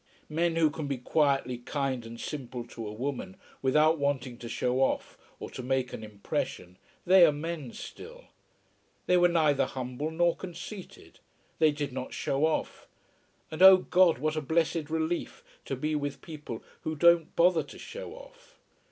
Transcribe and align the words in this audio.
Men 0.29 0.55
who 0.55 0.71
can 0.71 0.87
be 0.87 0.97
quietly 0.97 1.59
kind 1.59 2.07
and 2.07 2.19
simple 2.19 2.65
to 2.69 2.87
a 2.87 2.91
woman, 2.91 3.37
without 3.61 3.99
wanting 3.99 4.39
to 4.39 4.49
show 4.49 4.79
off 4.81 5.15
or 5.39 5.51
to 5.51 5.61
make 5.61 5.93
an 5.93 6.03
impression, 6.03 6.79
they 7.05 7.23
are 7.23 7.31
men 7.31 7.71
still. 7.71 8.25
They 9.05 9.15
were 9.17 9.27
neither 9.27 9.67
humble 9.67 10.09
nor 10.09 10.35
conceited. 10.35 11.19
They 11.59 11.71
did 11.71 11.93
not 11.93 12.13
show 12.15 12.47
off. 12.47 12.87
And 13.51 13.61
oh 13.61 13.77
God, 13.77 14.17
what 14.17 14.35
a 14.35 14.41
blessed 14.41 14.89
relief, 14.89 15.43
to 15.65 15.75
be 15.75 15.93
with 15.93 16.23
people 16.23 16.63
who 16.81 16.95
don't 16.95 17.35
bother 17.35 17.61
to 17.61 17.77
show 17.77 18.15
off. 18.15 18.57